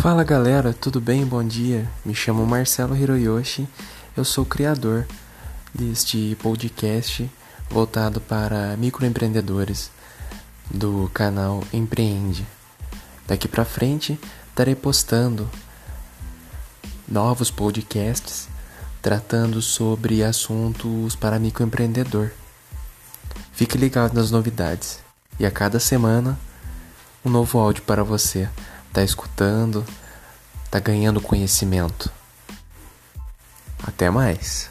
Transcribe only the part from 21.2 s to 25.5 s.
microempreendedor. Fique ligado nas novidades e a